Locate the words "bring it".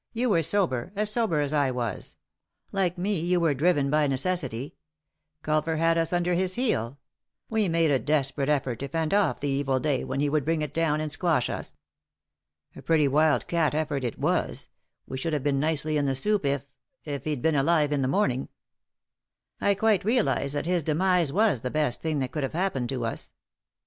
10.43-10.73